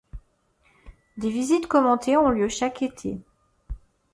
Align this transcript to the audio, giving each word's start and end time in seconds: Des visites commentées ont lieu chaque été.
Des 1.17 1.29
visites 1.29 1.67
commentées 1.67 2.17
ont 2.17 2.31
lieu 2.31 2.49
chaque 2.49 2.81
été. 2.81 3.21